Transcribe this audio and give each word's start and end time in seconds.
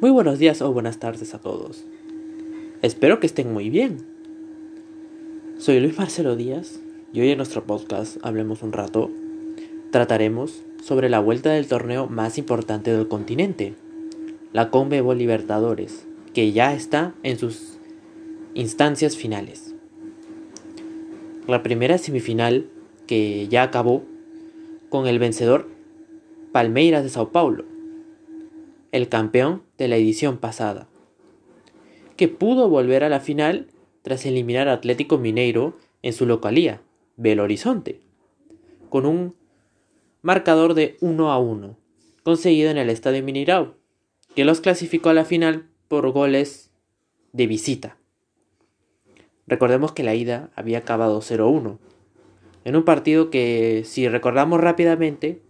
Muy 0.00 0.08
buenos 0.08 0.38
días 0.38 0.62
o 0.62 0.72
buenas 0.72 0.98
tardes 0.98 1.34
a 1.34 1.40
todos. 1.40 1.84
Espero 2.80 3.20
que 3.20 3.26
estén 3.26 3.52
muy 3.52 3.68
bien. 3.68 3.98
Soy 5.58 5.78
Luis 5.78 5.98
Marcelo 5.98 6.36
Díaz 6.36 6.80
y 7.12 7.20
hoy 7.20 7.32
en 7.32 7.36
nuestro 7.36 7.64
podcast 7.64 8.16
Hablemos 8.22 8.62
un 8.62 8.72
rato 8.72 9.10
trataremos 9.90 10.62
sobre 10.82 11.10
la 11.10 11.20
vuelta 11.20 11.50
del 11.50 11.66
torneo 11.66 12.06
más 12.06 12.38
importante 12.38 12.96
del 12.96 13.08
continente, 13.08 13.74
la 14.54 14.70
Conmebol 14.70 15.18
Libertadores, 15.18 16.06
que 16.32 16.50
ya 16.52 16.72
está 16.72 17.12
en 17.22 17.38
sus 17.38 17.76
instancias 18.54 19.18
finales. 19.18 19.74
La 21.46 21.62
primera 21.62 21.98
semifinal 21.98 22.70
que 23.06 23.48
ya 23.48 23.64
acabó 23.64 24.04
con 24.88 25.06
el 25.06 25.18
vencedor 25.18 25.68
Palmeiras 26.52 27.02
de 27.02 27.10
Sao 27.10 27.32
Paulo 27.32 27.69
el 28.92 29.08
campeón 29.08 29.62
de 29.78 29.88
la 29.88 29.96
edición 29.96 30.38
pasada, 30.38 30.88
que 32.16 32.28
pudo 32.28 32.68
volver 32.68 33.04
a 33.04 33.08
la 33.08 33.20
final 33.20 33.68
tras 34.02 34.26
eliminar 34.26 34.68
a 34.68 34.74
Atlético 34.74 35.18
Mineiro 35.18 35.76
en 36.02 36.12
su 36.12 36.26
localía, 36.26 36.82
Belo 37.16 37.44
Horizonte, 37.44 38.00
con 38.88 39.06
un 39.06 39.34
marcador 40.22 40.74
de 40.74 40.96
1 41.00 41.30
a 41.30 41.38
1, 41.38 41.76
conseguido 42.22 42.70
en 42.70 42.78
el 42.78 42.90
Estadio 42.90 43.22
Mineirao, 43.22 43.74
que 44.34 44.44
los 44.44 44.60
clasificó 44.60 45.10
a 45.10 45.14
la 45.14 45.24
final 45.24 45.66
por 45.88 46.10
goles 46.10 46.70
de 47.32 47.46
visita. 47.46 47.96
Recordemos 49.46 49.92
que 49.92 50.02
la 50.02 50.14
ida 50.14 50.50
había 50.54 50.78
acabado 50.78 51.20
0-1, 51.20 51.78
en 52.64 52.76
un 52.76 52.84
partido 52.84 53.30
que, 53.30 53.82
si 53.84 54.08
recordamos 54.08 54.60
rápidamente, 54.60 55.40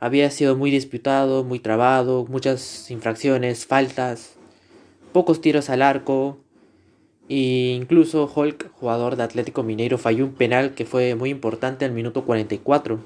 había 0.00 0.30
sido 0.30 0.56
muy 0.56 0.70
disputado, 0.70 1.44
muy 1.44 1.58
trabado, 1.58 2.26
muchas 2.26 2.90
infracciones, 2.90 3.66
faltas, 3.66 4.34
pocos 5.12 5.40
tiros 5.40 5.70
al 5.70 5.82
arco. 5.82 6.38
E 7.28 7.76
incluso 7.78 8.30
Hulk, 8.34 8.72
jugador 8.72 9.16
de 9.16 9.22
Atlético 9.22 9.62
Mineiro, 9.62 9.98
falló 9.98 10.24
un 10.24 10.32
penal 10.32 10.74
que 10.74 10.86
fue 10.86 11.14
muy 11.14 11.30
importante 11.30 11.84
al 11.84 11.92
minuto 11.92 12.24
44, 12.24 13.00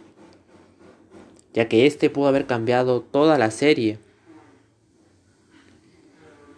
ya 1.55 1.69
que 1.69 1.87
este 1.87 2.09
pudo 2.09 2.29
haber 2.29 2.47
cambiado 2.47 3.01
toda 3.01 3.37
la 3.39 3.51
serie. 3.51 3.99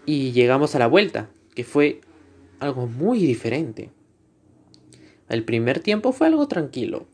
Y 0.05 0.33
llegamos 0.33 0.75
a 0.75 0.79
la 0.79 0.89
vuelta, 0.89 1.31
que 1.55 1.65
fue 1.65 2.03
algo 2.61 2.87
muy 2.87 3.21
diferente. 3.21 3.91
El 5.29 5.45
primer 5.45 5.81
tiempo 5.81 6.13
fue 6.13 6.27
algo 6.27 6.47
tranquilo. 6.49 7.07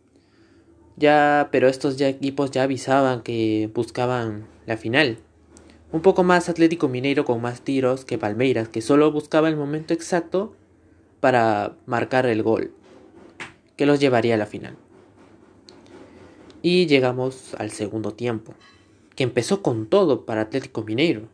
Ya, 1.01 1.49
pero 1.51 1.67
estos 1.67 1.99
equipos 1.99 2.51
ya 2.51 2.65
avisaban 2.65 3.23
que 3.23 3.71
buscaban 3.75 4.47
la 4.67 4.77
final. 4.77 5.17
Un 5.93 6.03
poco 6.03 6.25
más 6.25 6.51
Atlético 6.51 6.89
Mineiro 6.89 7.25
con 7.25 7.41
más 7.41 7.63
tiros 7.63 8.05
que 8.05 8.19
Palmeiras, 8.19 8.69
que 8.69 8.83
solo 8.83 9.11
buscaba 9.11 9.49
el 9.49 9.57
momento 9.57 9.95
exacto 9.95 10.55
para 11.21 11.75
marcar 11.87 12.27
el 12.27 12.43
gol, 12.43 12.75
que 13.77 13.87
los 13.87 13.99
llevaría 13.99 14.35
a 14.35 14.37
la 14.37 14.45
final. 14.45 14.77
Y 16.61 16.87
llegamos 16.87 17.55
al 17.55 17.71
segundo 17.71 18.13
tiempo, 18.13 18.53
que 19.17 19.25
empezó 19.25 19.63
con 19.63 19.87
todo 19.87 20.27
para 20.27 20.43
Atlético 20.43 20.83
Mineiro. 20.83 21.29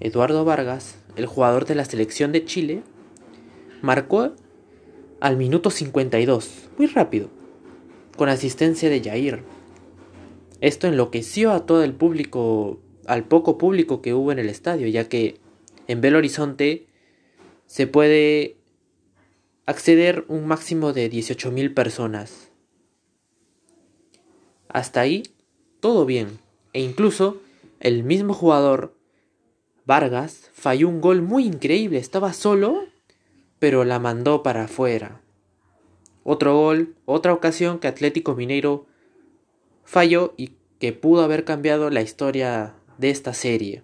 Eduardo 0.00 0.46
Vargas, 0.46 0.96
el 1.16 1.26
jugador 1.26 1.66
de 1.66 1.74
la 1.74 1.84
selección 1.84 2.32
de 2.32 2.46
Chile, 2.46 2.82
marcó 3.82 4.32
al 5.20 5.36
minuto 5.36 5.68
52, 5.68 6.70
muy 6.78 6.86
rápido 6.86 7.37
con 8.18 8.28
asistencia 8.28 8.90
de 8.90 9.00
Jair. 9.00 9.44
Esto 10.60 10.88
enloqueció 10.88 11.52
a 11.52 11.64
todo 11.64 11.84
el 11.84 11.94
público, 11.94 12.80
al 13.06 13.24
poco 13.24 13.56
público 13.56 14.02
que 14.02 14.12
hubo 14.12 14.32
en 14.32 14.40
el 14.40 14.50
estadio, 14.50 14.88
ya 14.88 15.08
que 15.08 15.38
en 15.86 16.02
Belo 16.02 16.18
Horizonte 16.18 16.88
se 17.66 17.86
puede 17.86 18.56
acceder 19.66 20.24
un 20.28 20.46
máximo 20.46 20.92
de 20.92 21.10
18.000 21.10 21.72
personas. 21.72 22.50
Hasta 24.68 25.00
ahí, 25.00 25.22
todo 25.80 26.04
bien. 26.04 26.40
E 26.72 26.82
incluso 26.82 27.40
el 27.78 28.02
mismo 28.02 28.34
jugador, 28.34 28.94
Vargas, 29.86 30.50
falló 30.52 30.88
un 30.88 31.00
gol 31.00 31.22
muy 31.22 31.46
increíble. 31.46 31.98
Estaba 31.98 32.32
solo, 32.32 32.86
pero 33.60 33.84
la 33.84 34.00
mandó 34.00 34.42
para 34.42 34.64
afuera. 34.64 35.22
Otro 36.24 36.54
gol, 36.54 36.94
otra 37.04 37.32
ocasión 37.32 37.78
que 37.78 37.88
Atlético 37.88 38.34
Mineiro 38.34 38.86
falló 39.84 40.34
y 40.36 40.52
que 40.78 40.92
pudo 40.92 41.22
haber 41.22 41.44
cambiado 41.44 41.90
la 41.90 42.02
historia 42.02 42.74
de 42.98 43.10
esta 43.10 43.34
serie. 43.34 43.82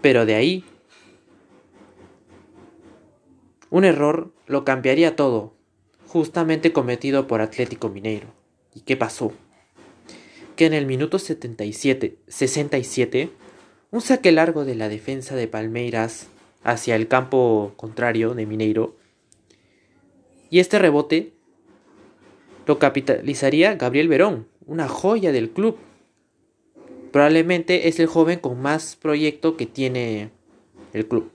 Pero 0.00 0.26
de 0.26 0.34
ahí, 0.34 0.64
un 3.70 3.84
error 3.84 4.32
lo 4.46 4.64
cambiaría 4.64 5.16
todo, 5.16 5.54
justamente 6.06 6.72
cometido 6.72 7.26
por 7.26 7.40
Atlético 7.40 7.88
Mineiro. 7.88 8.28
¿Y 8.74 8.80
qué 8.80 8.96
pasó? 8.96 9.32
Que 10.56 10.66
en 10.66 10.74
el 10.74 10.86
minuto 10.86 11.18
77, 11.18 12.18
67, 12.26 13.30
un 13.90 14.00
saque 14.00 14.32
largo 14.32 14.64
de 14.64 14.74
la 14.74 14.88
defensa 14.88 15.34
de 15.36 15.48
Palmeiras 15.48 16.28
hacia 16.62 16.96
el 16.96 17.08
campo 17.08 17.72
contrario 17.76 18.34
de 18.34 18.46
Mineiro 18.46 18.97
y 20.50 20.60
este 20.60 20.78
rebote 20.78 21.32
lo 22.66 22.78
capitalizaría 22.78 23.74
Gabriel 23.76 24.08
Verón, 24.08 24.48
una 24.66 24.88
joya 24.88 25.32
del 25.32 25.50
club. 25.50 25.78
Probablemente 27.12 27.88
es 27.88 27.98
el 27.98 28.06
joven 28.06 28.38
con 28.38 28.60
más 28.60 28.96
proyecto 28.96 29.56
que 29.56 29.66
tiene 29.66 30.30
el 30.92 31.06
club. 31.06 31.30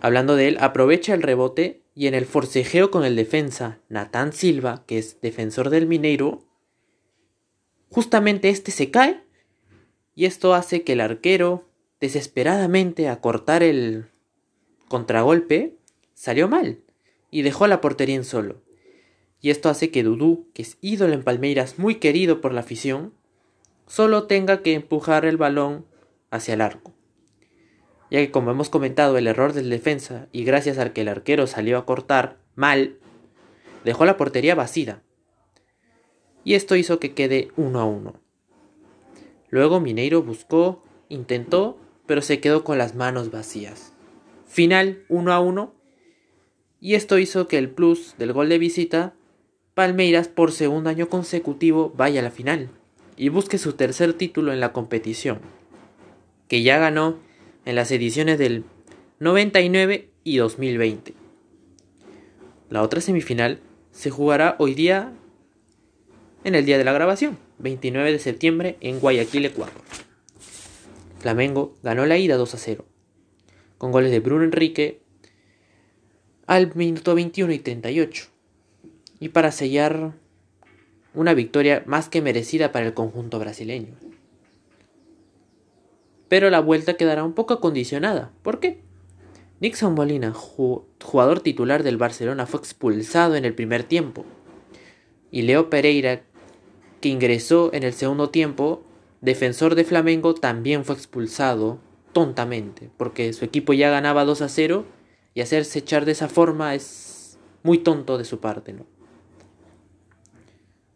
Hablando 0.00 0.36
de 0.36 0.48
él, 0.48 0.58
aprovecha 0.60 1.14
el 1.14 1.22
rebote 1.22 1.82
y 1.94 2.06
en 2.06 2.14
el 2.14 2.26
forcejeo 2.26 2.90
con 2.90 3.04
el 3.04 3.16
defensa 3.16 3.78
Natán 3.88 4.32
Silva, 4.32 4.84
que 4.86 4.98
es 4.98 5.20
defensor 5.20 5.70
del 5.70 5.86
Mineiro, 5.86 6.44
justamente 7.90 8.48
este 8.48 8.70
se 8.70 8.90
cae 8.90 9.22
y 10.14 10.26
esto 10.26 10.54
hace 10.54 10.82
que 10.82 10.92
el 10.92 11.00
arquero, 11.00 11.68
desesperadamente 12.00 13.08
a 13.08 13.20
cortar 13.20 13.62
el 13.62 14.06
contragolpe, 14.88 15.76
salió 16.14 16.48
mal 16.48 16.80
y 17.30 17.42
dejó 17.42 17.66
la 17.66 17.80
portería 17.80 18.16
en 18.16 18.24
solo. 18.24 18.62
Y 19.40 19.50
esto 19.50 19.68
hace 19.68 19.90
que 19.90 20.02
Dudú, 20.02 20.48
que 20.54 20.62
es 20.62 20.78
ídolo 20.80 21.12
en 21.12 21.22
Palmeiras, 21.22 21.78
muy 21.78 21.96
querido 21.96 22.40
por 22.40 22.54
la 22.54 22.60
afición, 22.60 23.12
solo 23.86 24.24
tenga 24.24 24.62
que 24.62 24.72
empujar 24.72 25.26
el 25.26 25.36
balón 25.36 25.84
hacia 26.30 26.54
el 26.54 26.62
arco. 26.62 26.94
Ya 28.10 28.20
que 28.20 28.30
como 28.30 28.50
hemos 28.50 28.70
comentado 28.70 29.18
el 29.18 29.26
error 29.26 29.52
del 29.52 29.68
defensa 29.68 30.28
y 30.32 30.44
gracias 30.44 30.78
al 30.78 30.92
que 30.92 31.02
el 31.02 31.08
arquero 31.08 31.46
salió 31.46 31.76
a 31.76 31.84
cortar 31.84 32.38
mal, 32.54 32.98
dejó 33.84 34.04
la 34.04 34.16
portería 34.16 34.54
vacía. 34.54 35.02
Y 36.44 36.54
esto 36.54 36.76
hizo 36.76 36.98
que 37.00 37.14
quede 37.14 37.48
uno 37.56 37.80
a 37.80 37.84
uno. 37.84 38.14
Luego 39.50 39.80
Mineiro 39.80 40.22
buscó, 40.22 40.82
intentó, 41.08 41.78
pero 42.06 42.22
se 42.22 42.40
quedó 42.40 42.64
con 42.64 42.78
las 42.78 42.94
manos 42.94 43.30
vacías. 43.30 43.92
Final 44.46 45.04
1 45.08 45.32
a 45.32 45.40
1 45.40 45.74
y 46.84 46.96
esto 46.96 47.18
hizo 47.18 47.48
que 47.48 47.56
el 47.56 47.70
plus 47.70 48.14
del 48.18 48.34
gol 48.34 48.50
de 48.50 48.58
visita, 48.58 49.14
Palmeiras 49.72 50.28
por 50.28 50.52
segundo 50.52 50.90
año 50.90 51.08
consecutivo 51.08 51.90
vaya 51.96 52.20
a 52.20 52.22
la 52.22 52.30
final 52.30 52.68
y 53.16 53.30
busque 53.30 53.56
su 53.56 53.72
tercer 53.72 54.12
título 54.12 54.52
en 54.52 54.60
la 54.60 54.74
competición, 54.74 55.38
que 56.46 56.62
ya 56.62 56.76
ganó 56.76 57.16
en 57.64 57.76
las 57.76 57.90
ediciones 57.90 58.38
del 58.38 58.64
99 59.18 60.10
y 60.24 60.36
2020. 60.36 61.14
La 62.68 62.82
otra 62.82 63.00
semifinal 63.00 63.60
se 63.90 64.10
jugará 64.10 64.54
hoy 64.58 64.74
día 64.74 65.10
en 66.44 66.54
el 66.54 66.66
día 66.66 66.76
de 66.76 66.84
la 66.84 66.92
grabación, 66.92 67.38
29 67.60 68.12
de 68.12 68.18
septiembre 68.18 68.76
en 68.82 69.00
Guayaquil, 69.00 69.46
Ecuador. 69.46 69.72
Flamengo 71.18 71.76
ganó 71.82 72.04
la 72.04 72.18
ida 72.18 72.36
2 72.36 72.52
a 72.52 72.58
0, 72.58 72.84
con 73.78 73.90
goles 73.90 74.10
de 74.10 74.20
Bruno 74.20 74.44
Enrique, 74.44 75.00
al 76.46 76.74
minuto 76.74 77.14
21 77.14 77.52
y 77.52 77.58
38. 77.58 78.26
Y 79.20 79.28
para 79.30 79.52
sellar 79.52 80.12
una 81.14 81.34
victoria 81.34 81.82
más 81.86 82.08
que 82.08 82.22
merecida 82.22 82.72
para 82.72 82.86
el 82.86 82.94
conjunto 82.94 83.38
brasileño. 83.38 83.94
Pero 86.28 86.50
la 86.50 86.60
vuelta 86.60 86.94
quedará 86.96 87.24
un 87.24 87.32
poco 87.32 87.54
acondicionada. 87.54 88.32
¿Por 88.42 88.60
qué? 88.60 88.80
Nixon 89.60 89.94
Molina, 89.94 90.32
jugador 90.34 91.40
titular 91.40 91.84
del 91.84 91.96
Barcelona, 91.96 92.46
fue 92.46 92.60
expulsado 92.60 93.36
en 93.36 93.44
el 93.44 93.54
primer 93.54 93.84
tiempo. 93.84 94.24
Y 95.30 95.42
Leo 95.42 95.70
Pereira, 95.70 96.22
que 97.00 97.08
ingresó 97.08 97.72
en 97.72 97.84
el 97.84 97.92
segundo 97.92 98.30
tiempo, 98.30 98.82
defensor 99.20 99.74
de 99.74 99.84
Flamengo, 99.84 100.34
también 100.34 100.84
fue 100.84 100.96
expulsado 100.96 101.78
tontamente, 102.12 102.90
porque 102.96 103.32
su 103.32 103.44
equipo 103.44 103.72
ya 103.72 103.90
ganaba 103.90 104.24
2 104.24 104.42
a 104.42 104.48
0 104.48 104.84
y 105.34 105.40
hacerse 105.40 105.80
echar 105.80 106.04
de 106.04 106.12
esa 106.12 106.28
forma 106.28 106.74
es 106.74 107.38
muy 107.62 107.78
tonto 107.78 108.16
de 108.18 108.24
su 108.24 108.40
parte, 108.40 108.72
¿no? 108.72 108.86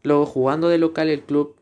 Luego, 0.04 0.26
jugando 0.26 0.68
de 0.68 0.78
local, 0.78 1.08
el 1.08 1.22
club 1.22 1.56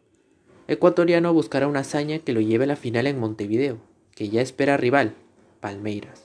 ecuatoriano 0.68 1.32
buscará 1.32 1.66
una 1.66 1.80
hazaña 1.80 2.18
que 2.18 2.32
lo 2.32 2.40
lleve 2.40 2.64
a 2.64 2.68
la 2.68 2.76
final 2.76 3.06
en 3.06 3.18
Montevideo, 3.18 3.78
que 4.14 4.28
ya 4.28 4.42
espera 4.42 4.76
rival, 4.76 5.14
Palmeiras. 5.60 6.22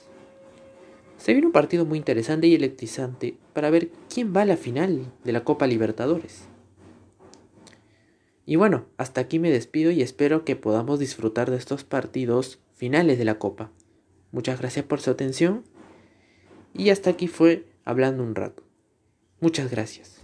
Se 1.18 1.34
viene 1.34 1.48
un 1.48 1.54
partido 1.54 1.86
muy 1.86 1.98
interesante 1.98 2.48
y 2.48 2.56
electrizante 2.56 3.38
para 3.54 3.70
ver 3.70 3.92
quién 4.14 4.36
va 4.36 4.42
a 4.42 4.46
la 4.46 4.58
final 4.58 5.06
de 5.24 5.32
la 5.32 5.44
Copa 5.44 5.68
Libertadores. 5.68 6.48
Y 8.46 8.56
bueno, 8.56 8.86
hasta 8.98 9.22
aquí 9.22 9.40
me 9.40 9.52
despido 9.52 9.92
y 9.92 10.02
espero 10.02 10.44
que 10.44 10.56
podamos 10.56 11.00
disfrutar 11.00 11.52
de 11.52 11.58
estos 11.58 11.84
partidos 11.84 12.60
finales 12.74 13.18
de 13.20 13.26
la 13.26 13.38
Copa. 13.38 13.72
Muchas 14.32 14.60
gracias 14.60 14.84
por 14.86 15.00
su 15.00 15.12
atención 15.12 15.64
y 16.74 16.90
hasta 16.90 17.12
aquí 17.12 17.28
fue 17.28 17.66
hablando 17.86 18.24
un 18.24 18.36
rato. 18.36 18.64
Muchas 19.40 19.72
gracias. 19.72 20.21